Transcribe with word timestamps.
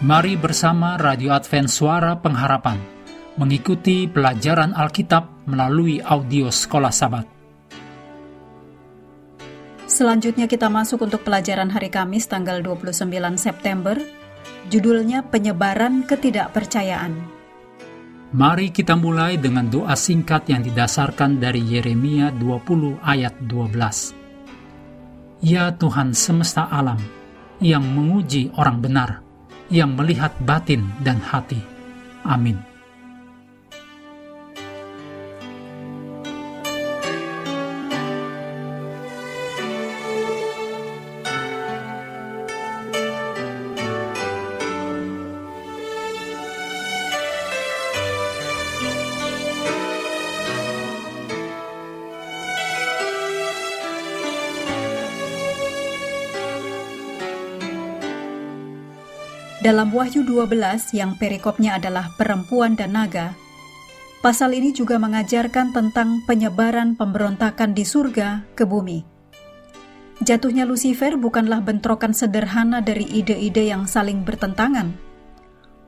Mari 0.00 0.32
bersama 0.32 0.96
Radio 0.96 1.36
Advent 1.36 1.68
Suara 1.68 2.16
Pengharapan 2.16 2.80
mengikuti 3.36 4.08
pelajaran 4.08 4.72
Alkitab 4.72 5.44
melalui 5.44 6.00
audio 6.00 6.48
Sekolah 6.48 6.88
Sabat. 6.88 7.28
Selanjutnya 9.84 10.48
kita 10.48 10.72
masuk 10.72 11.04
untuk 11.04 11.20
pelajaran 11.20 11.68
hari 11.68 11.92
Kamis 11.92 12.24
tanggal 12.32 12.64
29 12.64 13.12
September. 13.36 14.00
Judulnya 14.72 15.20
Penyebaran 15.28 16.08
Ketidakpercayaan. 16.08 17.20
Mari 18.32 18.72
kita 18.72 18.96
mulai 18.96 19.36
dengan 19.36 19.68
doa 19.68 19.92
singkat 20.00 20.48
yang 20.48 20.64
didasarkan 20.64 21.36
dari 21.36 21.60
Yeremia 21.60 22.32
20 22.40 23.04
ayat 23.04 23.36
12. 23.44 25.44
Ya 25.44 25.68
Tuhan 25.76 26.16
semesta 26.16 26.72
alam, 26.72 26.96
yang 27.60 27.84
menguji 27.84 28.48
orang 28.56 28.80
benar, 28.80 29.28
yang 29.70 29.94
melihat 29.94 30.34
batin 30.42 30.90
dan 31.00 31.22
hati. 31.22 31.62
Amin. 32.26 32.69
Dalam 59.60 59.92
Wahyu 59.92 60.24
12 60.24 60.96
yang 60.96 61.20
perikopnya 61.20 61.76
adalah 61.76 62.16
perempuan 62.16 62.80
dan 62.80 62.96
naga, 62.96 63.36
pasal 64.24 64.56
ini 64.56 64.72
juga 64.72 64.96
mengajarkan 64.96 65.76
tentang 65.76 66.24
penyebaran 66.24 66.96
pemberontakan 66.96 67.76
di 67.76 67.84
surga 67.84 68.40
ke 68.56 68.64
bumi. 68.64 69.04
Jatuhnya 70.24 70.64
Lucifer 70.64 71.12
bukanlah 71.20 71.60
bentrokan 71.60 72.16
sederhana 72.16 72.80
dari 72.80 73.04
ide-ide 73.04 73.68
yang 73.68 73.84
saling 73.84 74.24
bertentangan. 74.24 74.96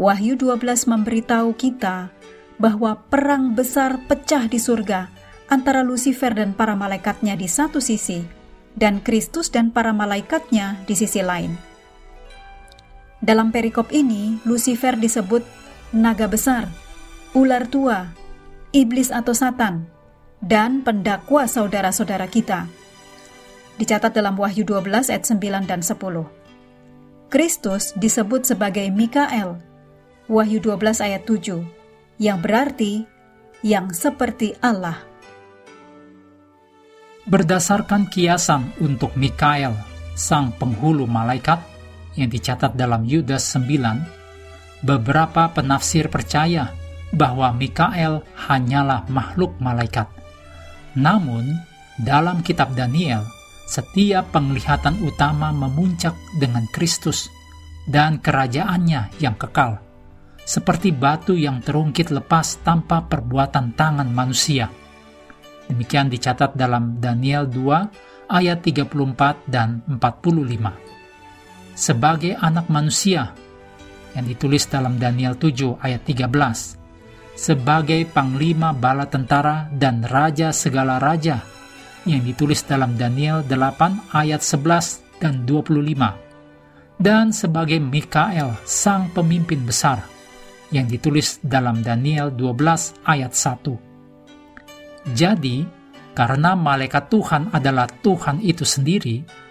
Wahyu 0.00 0.40
12 0.40 0.88
memberitahu 0.88 1.52
kita 1.52 2.08
bahwa 2.56 3.04
perang 3.12 3.52
besar 3.52 4.00
pecah 4.08 4.48
di 4.48 4.56
surga 4.56 5.12
antara 5.52 5.84
Lucifer 5.84 6.32
dan 6.32 6.56
para 6.56 6.72
malaikatnya 6.72 7.36
di 7.36 7.44
satu 7.44 7.84
sisi, 7.84 8.24
dan 8.80 9.04
Kristus 9.04 9.52
dan 9.52 9.76
para 9.76 9.92
malaikatnya 9.92 10.80
di 10.88 10.96
sisi 10.96 11.20
lain. 11.20 11.52
Dalam 13.18 13.50
perikop 13.50 13.90
ini, 13.90 14.38
Lucifer 14.46 14.94
disebut 14.94 15.42
naga 15.90 16.30
besar, 16.30 16.70
ular 17.34 17.66
tua, 17.66 18.14
iblis 18.70 19.10
atau 19.10 19.34
satan, 19.34 19.90
dan 20.38 20.86
pendakwa 20.86 21.50
saudara-saudara 21.50 22.30
kita. 22.30 22.70
Dicatat 23.78 24.14
dalam 24.14 24.38
Wahyu 24.38 24.62
12 24.62 25.10
ayat 25.10 25.24
9 25.26 25.66
dan 25.66 25.82
10. 25.82 25.98
Kristus 27.28 27.90
disebut 27.98 28.46
sebagai 28.46 28.86
Mikael, 28.94 29.58
Wahyu 30.30 30.62
12 30.62 31.02
ayat 31.02 31.22
7, 31.26 31.62
yang 32.22 32.38
berarti 32.38 33.02
yang 33.66 33.90
seperti 33.90 34.54
Allah. 34.62 35.02
Berdasarkan 37.28 38.08
kiasan 38.08 38.72
untuk 38.80 39.12
Mikael, 39.18 39.76
sang 40.16 40.54
penghulu 40.56 41.04
malaikat, 41.04 41.60
yang 42.18 42.28
dicatat 42.28 42.74
dalam 42.74 43.06
Yudas 43.06 43.54
9, 43.54 44.82
beberapa 44.82 45.50
penafsir 45.54 46.10
percaya 46.10 46.74
bahwa 47.14 47.54
Mikael 47.54 48.20
hanyalah 48.36 49.06
makhluk 49.08 49.56
malaikat. 49.62 50.10
Namun, 50.98 51.46
dalam 51.98 52.42
kitab 52.42 52.74
Daniel, 52.74 53.24
setiap 53.68 54.34
penglihatan 54.34 54.98
utama 55.04 55.54
memuncak 55.54 56.16
dengan 56.36 56.66
Kristus 56.74 57.30
dan 57.88 58.20
kerajaannya 58.20 59.20
yang 59.22 59.36
kekal, 59.38 59.80
seperti 60.42 60.92
batu 60.92 61.36
yang 61.36 61.60
terungkit 61.60 62.12
lepas 62.12 62.60
tanpa 62.64 63.04
perbuatan 63.04 63.76
tangan 63.76 64.08
manusia. 64.08 64.68
Demikian 65.68 66.08
dicatat 66.08 66.56
dalam 66.56 66.96
Daniel 66.96 67.44
2 67.44 68.32
ayat 68.32 68.64
34 68.64 69.44
dan 69.48 69.84
45 69.84 70.87
sebagai 71.78 72.34
anak 72.34 72.66
manusia 72.66 73.30
yang 74.18 74.26
ditulis 74.26 74.66
dalam 74.66 74.98
Daniel 74.98 75.38
7 75.38 75.78
ayat 75.78 76.02
13 76.02 76.26
sebagai 77.38 78.02
panglima 78.10 78.74
bala 78.74 79.06
tentara 79.06 79.70
dan 79.70 80.02
raja 80.02 80.50
segala 80.50 80.98
raja 80.98 81.38
yang 82.02 82.26
ditulis 82.26 82.66
dalam 82.66 82.98
Daniel 82.98 83.46
8 83.46 84.10
ayat 84.10 84.42
11 84.42 85.22
dan 85.22 85.46
25 85.46 86.98
dan 86.98 87.30
sebagai 87.30 87.78
Mikael 87.78 88.58
sang 88.66 89.14
pemimpin 89.14 89.62
besar 89.62 90.02
yang 90.74 90.90
ditulis 90.90 91.38
dalam 91.46 91.86
Daniel 91.86 92.34
12 92.34 93.06
ayat 93.06 93.38
1 93.38 95.14
jadi 95.14 95.62
karena 96.18 96.58
malaikat 96.58 97.06
Tuhan 97.06 97.54
adalah 97.54 97.86
Tuhan 97.86 98.42
itu 98.42 98.66
sendiri 98.66 99.46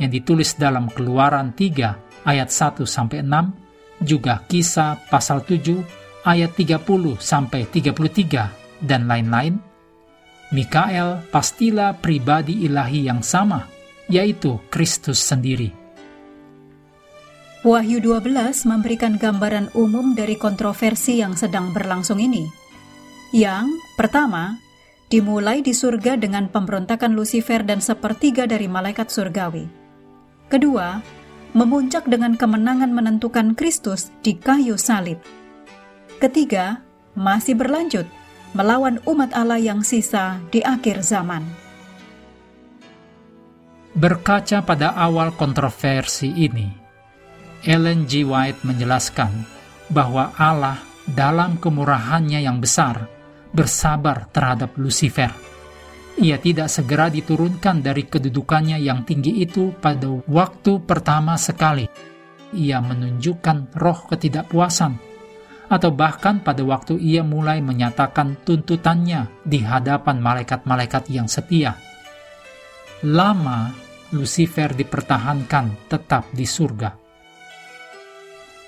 yang 0.00 0.10
ditulis 0.10 0.56
dalam 0.56 0.88
Keluaran 0.88 1.52
3 1.52 2.24
ayat 2.24 2.48
1 2.48 2.82
sampai 2.88 3.20
6, 3.20 4.04
juga 4.04 4.40
Kisah 4.48 4.96
pasal 5.12 5.44
7 5.44 6.24
ayat 6.24 6.56
30 6.56 7.20
sampai 7.20 7.68
33 7.68 8.84
dan 8.84 9.04
lain-lain. 9.04 9.60
Mikael 10.50 11.22
pastilah 11.30 11.94
pribadi 12.00 12.66
ilahi 12.66 13.06
yang 13.06 13.22
sama, 13.22 13.70
yaitu 14.10 14.58
Kristus 14.66 15.22
sendiri. 15.22 15.70
Wahyu 17.60 18.00
12 18.00 18.64
memberikan 18.66 19.20
gambaran 19.20 19.76
umum 19.76 20.16
dari 20.16 20.34
kontroversi 20.40 21.20
yang 21.20 21.36
sedang 21.36 21.76
berlangsung 21.76 22.16
ini. 22.16 22.48
Yang 23.36 23.68
pertama, 23.94 24.58
dimulai 25.12 25.62
di 25.62 25.76
surga 25.76 26.18
dengan 26.18 26.48
pemberontakan 26.50 27.14
Lucifer 27.14 27.62
dan 27.62 27.78
sepertiga 27.84 28.48
dari 28.48 28.66
malaikat 28.66 29.12
surgawi. 29.12 29.79
Kedua, 30.50 30.98
memuncak 31.54 32.10
dengan 32.10 32.34
kemenangan 32.34 32.90
menentukan 32.90 33.54
Kristus 33.54 34.10
di 34.18 34.34
kayu 34.34 34.74
salib. 34.74 35.22
Ketiga, 36.18 36.82
masih 37.14 37.54
berlanjut 37.54 38.10
melawan 38.50 38.98
umat 39.06 39.30
Allah 39.30 39.62
yang 39.62 39.86
sisa 39.86 40.42
di 40.50 40.58
akhir 40.58 41.06
zaman. 41.06 41.46
Berkaca 43.94 44.62
pada 44.66 44.90
awal 44.98 45.34
kontroversi 45.38 46.34
ini, 46.34 46.66
Ellen 47.62 48.10
G. 48.10 48.26
White 48.26 48.66
menjelaskan 48.66 49.46
bahwa 49.86 50.34
Allah 50.34 50.82
dalam 51.06 51.62
kemurahannya 51.62 52.42
yang 52.42 52.58
besar 52.58 53.06
bersabar 53.54 54.30
terhadap 54.30 54.74
Lucifer 54.78 55.30
ia 56.18 56.42
tidak 56.42 56.66
segera 56.66 57.06
diturunkan 57.06 57.78
dari 57.78 58.10
kedudukannya 58.10 58.82
yang 58.82 59.06
tinggi 59.06 59.46
itu 59.46 59.70
pada 59.78 60.10
waktu 60.26 60.82
pertama 60.82 61.38
sekali. 61.38 61.86
Ia 62.50 62.82
menunjukkan 62.82 63.78
roh 63.78 64.10
ketidakpuasan, 64.10 64.98
atau 65.70 65.90
bahkan 65.94 66.42
pada 66.42 66.66
waktu 66.66 66.98
ia 66.98 67.22
mulai 67.22 67.62
menyatakan 67.62 68.42
tuntutannya 68.42 69.30
di 69.46 69.62
hadapan 69.62 70.18
malaikat-malaikat 70.18 71.06
yang 71.14 71.30
setia. 71.30 71.78
Lama, 73.06 73.70
Lucifer 74.10 74.74
dipertahankan 74.74 75.86
tetap 75.86 76.26
di 76.34 76.42
surga. 76.42 76.90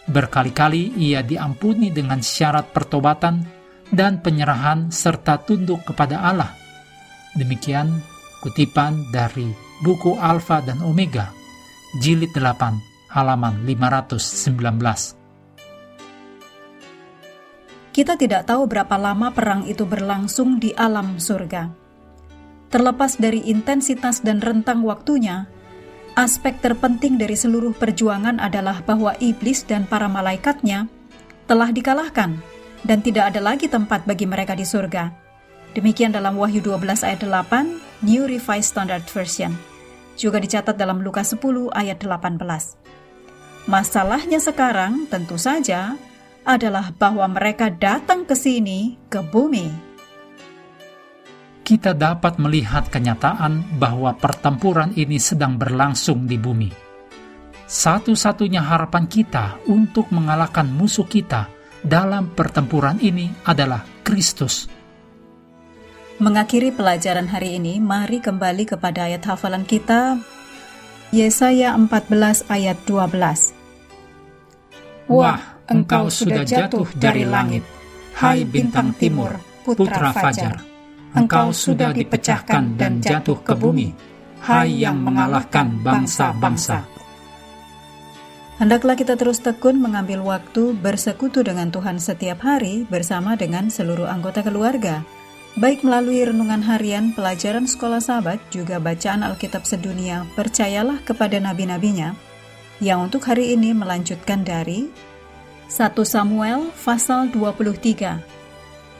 Berkali-kali 0.06 0.94
ia 1.02 1.26
diampuni 1.26 1.90
dengan 1.90 2.22
syarat 2.22 2.70
pertobatan 2.70 3.42
dan 3.90 4.22
penyerahan 4.22 4.94
serta 4.94 5.42
tunduk 5.42 5.84
kepada 5.84 6.22
Allah 6.22 6.61
Demikian 7.32 8.04
kutipan 8.44 9.08
dari 9.08 9.48
buku 9.80 10.20
Alfa 10.20 10.60
dan 10.60 10.84
Omega, 10.84 11.32
jilid 11.96 12.28
8, 12.36 13.08
halaman 13.08 13.64
519. 13.64 15.16
Kita 17.92 18.20
tidak 18.20 18.44
tahu 18.44 18.68
berapa 18.68 18.96
lama 19.00 19.32
perang 19.32 19.64
itu 19.64 19.88
berlangsung 19.88 20.60
di 20.60 20.76
alam 20.76 21.16
surga. 21.16 21.72
Terlepas 22.68 23.16
dari 23.16 23.48
intensitas 23.48 24.20
dan 24.20 24.44
rentang 24.44 24.84
waktunya, 24.84 25.48
aspek 26.16 26.60
terpenting 26.60 27.16
dari 27.16 27.36
seluruh 27.36 27.72
perjuangan 27.72 28.40
adalah 28.40 28.84
bahwa 28.84 29.16
iblis 29.20 29.64
dan 29.64 29.88
para 29.88 30.04
malaikatnya 30.04 30.84
telah 31.48 31.72
dikalahkan 31.72 32.36
dan 32.84 32.98
tidak 33.00 33.32
ada 33.32 33.40
lagi 33.40 33.72
tempat 33.72 34.04
bagi 34.04 34.28
mereka 34.28 34.52
di 34.52 34.64
surga. 34.64 35.21
Demikian 35.72 36.12
dalam 36.12 36.36
Wahyu 36.36 36.60
12 36.60 37.00
ayat 37.00 37.24
8, 37.24 38.04
New 38.04 38.28
Revised 38.28 38.76
Standard 38.76 39.08
Version. 39.08 39.56
Juga 40.20 40.36
dicatat 40.36 40.76
dalam 40.76 41.00
Lukas 41.00 41.32
10 41.32 41.72
ayat 41.72 41.96
18. 41.96 42.76
Masalahnya 43.64 44.36
sekarang 44.36 45.08
tentu 45.08 45.40
saja 45.40 45.96
adalah 46.44 46.92
bahwa 46.92 47.24
mereka 47.24 47.72
datang 47.72 48.28
ke 48.28 48.36
sini, 48.36 49.00
ke 49.08 49.24
bumi. 49.24 49.72
Kita 51.64 51.96
dapat 51.96 52.36
melihat 52.36 52.92
kenyataan 52.92 53.80
bahwa 53.80 54.12
pertempuran 54.12 54.92
ini 54.92 55.16
sedang 55.16 55.56
berlangsung 55.56 56.28
di 56.28 56.36
bumi. 56.36 56.68
Satu-satunya 57.64 58.60
harapan 58.60 59.08
kita 59.08 59.64
untuk 59.72 60.12
mengalahkan 60.12 60.68
musuh 60.68 61.08
kita 61.08 61.48
dalam 61.80 62.28
pertempuran 62.36 63.00
ini 63.00 63.32
adalah 63.48 63.80
Kristus. 64.04 64.81
Mengakhiri 66.20 66.76
pelajaran 66.76 67.24
hari 67.24 67.56
ini, 67.56 67.80
mari 67.80 68.20
kembali 68.20 68.68
kepada 68.68 69.08
ayat 69.08 69.24
hafalan 69.24 69.64
kita, 69.64 70.20
Yesaya 71.08 71.72
14 71.72 72.44
ayat 72.52 72.76
12. 72.84 73.56
Wah, 75.08 75.40
engkau 75.72 76.12
sudah 76.12 76.44
jatuh 76.44 76.84
dari 77.00 77.24
langit, 77.24 77.64
hai 78.20 78.44
bintang 78.44 78.92
timur, 78.96 79.40
putra 79.64 80.12
fajar. 80.12 80.60
Engkau 81.16 81.52
sudah 81.52 81.96
dipecahkan 81.96 82.76
dan 82.76 83.00
jatuh 83.00 83.40
ke 83.40 83.56
bumi, 83.56 83.92
hai 84.44 84.84
yang 84.84 85.00
mengalahkan 85.00 85.80
bangsa-bangsa. 85.80 86.84
Hendaklah 88.60 88.94
kita 88.94 89.16
terus 89.16 89.40
tekun 89.40 89.80
mengambil 89.80 90.20
waktu 90.22 90.76
bersekutu 90.76 91.40
dengan 91.40 91.72
Tuhan 91.72 91.96
setiap 91.96 92.44
hari 92.44 92.84
bersama 92.86 93.34
dengan 93.34 93.72
seluruh 93.72 94.06
anggota 94.06 94.44
keluarga, 94.44 95.02
baik 95.56 95.84
melalui 95.84 96.24
renungan 96.24 96.64
harian, 96.64 97.12
pelajaran 97.12 97.68
sekolah 97.68 98.00
sahabat, 98.00 98.40
juga 98.48 98.80
bacaan 98.80 99.20
Alkitab 99.26 99.68
sedunia, 99.68 100.24
percayalah 100.32 101.00
kepada 101.04 101.36
nabi-nabinya, 101.36 102.16
yang 102.80 103.06
untuk 103.06 103.28
hari 103.28 103.52
ini 103.54 103.76
melanjutkan 103.76 104.42
dari 104.42 104.88
1 105.68 105.92
Samuel 106.04 106.72
pasal 106.82 107.30
23. 107.30 108.20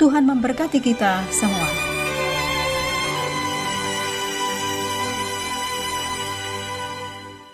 Tuhan 0.01 0.25
memberkati 0.25 0.81
kita 0.81 1.21
semua. 1.29 1.82